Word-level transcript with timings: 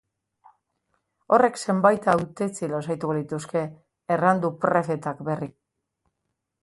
Horrek 1.35 1.59
zenbait 1.65 2.07
hautetsi 2.13 2.69
lasaituko 2.71 3.17
lituzke, 3.19 3.63
erran 4.17 4.43
du 4.47 4.53
prefetak 4.65 5.23
berriki. 5.29 5.59